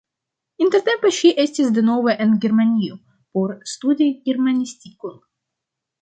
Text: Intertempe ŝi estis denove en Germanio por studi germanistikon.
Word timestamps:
Intertempe 0.67 1.11
ŝi 1.17 1.29
estis 1.43 1.69
denove 1.75 2.17
en 2.25 2.33
Germanio 2.45 2.99
por 3.37 3.53
studi 3.75 4.09
germanistikon. 4.31 5.25